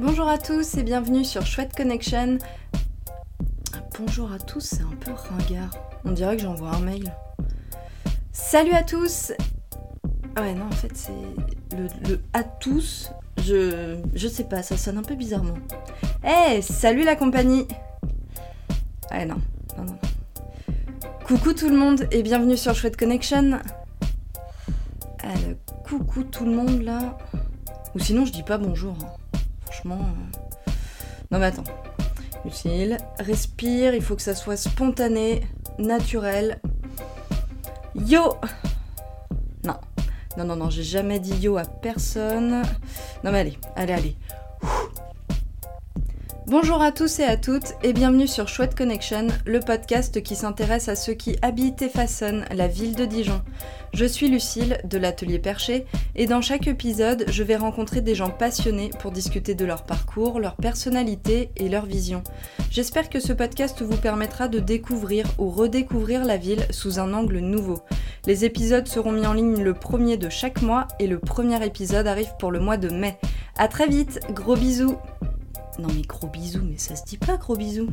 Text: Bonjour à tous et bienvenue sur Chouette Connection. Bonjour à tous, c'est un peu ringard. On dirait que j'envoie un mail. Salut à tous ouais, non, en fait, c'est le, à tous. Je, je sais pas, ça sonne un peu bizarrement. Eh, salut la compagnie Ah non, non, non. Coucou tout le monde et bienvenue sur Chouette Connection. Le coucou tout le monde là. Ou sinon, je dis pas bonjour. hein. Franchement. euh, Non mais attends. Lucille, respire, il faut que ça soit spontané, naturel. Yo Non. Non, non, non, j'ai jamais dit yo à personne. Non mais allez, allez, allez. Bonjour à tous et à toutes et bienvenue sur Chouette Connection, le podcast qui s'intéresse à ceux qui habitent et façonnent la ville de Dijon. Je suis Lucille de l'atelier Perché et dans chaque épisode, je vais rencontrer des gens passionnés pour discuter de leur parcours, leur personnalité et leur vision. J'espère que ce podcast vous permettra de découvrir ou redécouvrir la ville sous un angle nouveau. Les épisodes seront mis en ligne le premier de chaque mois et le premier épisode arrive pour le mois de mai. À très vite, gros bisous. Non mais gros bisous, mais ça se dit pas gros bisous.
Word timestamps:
Bonjour 0.00 0.28
à 0.28 0.38
tous 0.38 0.76
et 0.76 0.82
bienvenue 0.82 1.24
sur 1.24 1.44
Chouette 1.46 1.74
Connection. 1.76 2.38
Bonjour 3.98 4.32
à 4.32 4.38
tous, 4.38 4.60
c'est 4.60 4.82
un 4.82 4.96
peu 5.00 5.12
ringard. 5.12 5.70
On 6.04 6.12
dirait 6.12 6.36
que 6.36 6.42
j'envoie 6.42 6.70
un 6.70 6.80
mail. 6.80 7.12
Salut 8.32 8.72
à 8.72 8.82
tous 8.82 9.32
ouais, 10.38 10.54
non, 10.54 10.66
en 10.66 10.72
fait, 10.72 10.90
c'est 10.96 11.76
le, 11.76 12.20
à 12.32 12.42
tous. 12.42 13.10
Je, 13.42 13.96
je 14.14 14.28
sais 14.28 14.44
pas, 14.44 14.62
ça 14.62 14.76
sonne 14.76 14.98
un 14.98 15.02
peu 15.02 15.14
bizarrement. 15.14 15.54
Eh, 16.24 16.62
salut 16.62 17.04
la 17.04 17.16
compagnie 17.16 17.66
Ah 19.10 19.24
non, 19.24 19.36
non, 19.76 19.84
non. 19.84 19.98
Coucou 21.26 21.52
tout 21.52 21.68
le 21.68 21.76
monde 21.76 22.06
et 22.10 22.22
bienvenue 22.22 22.56
sur 22.56 22.74
Chouette 22.74 22.96
Connection. 22.96 23.58
Le 25.24 25.56
coucou 25.88 26.22
tout 26.24 26.44
le 26.44 26.52
monde 26.52 26.82
là. 26.82 27.16
Ou 27.94 27.98
sinon, 27.98 28.24
je 28.24 28.32
dis 28.32 28.42
pas 28.42 28.58
bonjour. 28.58 28.96
hein. 29.02 29.23
Franchement. 29.66 29.98
euh, 30.00 30.72
Non 31.30 31.38
mais 31.38 31.46
attends. 31.46 31.64
Lucille, 32.44 32.98
respire, 33.18 33.94
il 33.94 34.02
faut 34.02 34.16
que 34.16 34.22
ça 34.22 34.34
soit 34.34 34.56
spontané, 34.56 35.42
naturel. 35.78 36.60
Yo 37.94 38.34
Non. 39.64 39.76
Non, 40.36 40.44
non, 40.44 40.56
non, 40.56 40.68
j'ai 40.70 40.82
jamais 40.82 41.20
dit 41.20 41.36
yo 41.38 41.56
à 41.56 41.64
personne. 41.64 42.62
Non 43.22 43.32
mais 43.32 43.40
allez, 43.40 43.58
allez, 43.76 43.92
allez. 43.92 44.16
Bonjour 46.56 46.80
à 46.82 46.92
tous 46.92 47.18
et 47.18 47.24
à 47.24 47.36
toutes 47.36 47.74
et 47.82 47.92
bienvenue 47.92 48.28
sur 48.28 48.46
Chouette 48.46 48.76
Connection, 48.76 49.26
le 49.44 49.58
podcast 49.58 50.22
qui 50.22 50.36
s'intéresse 50.36 50.88
à 50.88 50.94
ceux 50.94 51.14
qui 51.14 51.34
habitent 51.42 51.82
et 51.82 51.88
façonnent 51.88 52.44
la 52.54 52.68
ville 52.68 52.94
de 52.94 53.04
Dijon. 53.04 53.42
Je 53.92 54.04
suis 54.04 54.28
Lucille 54.28 54.78
de 54.84 54.96
l'atelier 54.96 55.40
Perché 55.40 55.84
et 56.14 56.26
dans 56.26 56.40
chaque 56.40 56.68
épisode, 56.68 57.24
je 57.26 57.42
vais 57.42 57.56
rencontrer 57.56 58.02
des 58.02 58.14
gens 58.14 58.30
passionnés 58.30 58.90
pour 59.00 59.10
discuter 59.10 59.56
de 59.56 59.64
leur 59.64 59.82
parcours, 59.82 60.38
leur 60.38 60.54
personnalité 60.54 61.50
et 61.56 61.68
leur 61.68 61.86
vision. 61.86 62.22
J'espère 62.70 63.10
que 63.10 63.18
ce 63.18 63.32
podcast 63.32 63.82
vous 63.82 63.96
permettra 63.96 64.46
de 64.46 64.60
découvrir 64.60 65.26
ou 65.38 65.50
redécouvrir 65.50 66.24
la 66.24 66.36
ville 66.36 66.68
sous 66.70 67.00
un 67.00 67.14
angle 67.14 67.38
nouveau. 67.40 67.80
Les 68.28 68.44
épisodes 68.44 68.86
seront 68.86 69.10
mis 69.10 69.26
en 69.26 69.32
ligne 69.32 69.60
le 69.60 69.74
premier 69.74 70.18
de 70.18 70.28
chaque 70.28 70.62
mois 70.62 70.86
et 71.00 71.08
le 71.08 71.18
premier 71.18 71.66
épisode 71.66 72.06
arrive 72.06 72.36
pour 72.38 72.52
le 72.52 72.60
mois 72.60 72.76
de 72.76 72.90
mai. 72.90 73.18
À 73.56 73.66
très 73.66 73.88
vite, 73.88 74.20
gros 74.30 74.54
bisous. 74.54 74.96
Non 75.78 75.88
mais 75.94 76.02
gros 76.02 76.28
bisous, 76.28 76.62
mais 76.62 76.78
ça 76.78 76.94
se 76.94 77.04
dit 77.04 77.18
pas 77.18 77.36
gros 77.36 77.56
bisous. 77.56 77.88